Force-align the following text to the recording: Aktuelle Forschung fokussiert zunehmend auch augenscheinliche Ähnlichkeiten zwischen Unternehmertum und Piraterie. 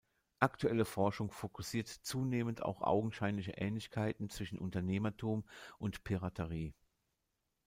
Aktuelle 0.39 0.85
Forschung 0.85 1.29
fokussiert 1.29 1.87
zunehmend 1.87 2.63
auch 2.63 2.81
augenscheinliche 2.81 3.51
Ähnlichkeiten 3.51 4.31
zwischen 4.31 4.57
Unternehmertum 4.57 5.43
und 5.77 6.03
Piraterie. 6.03 6.73